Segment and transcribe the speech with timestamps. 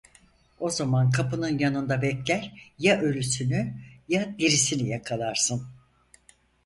[0.59, 3.73] O zaman kapının yanında bekler, ya ölüsünü,
[4.09, 5.67] ya dirisini yakalarsın…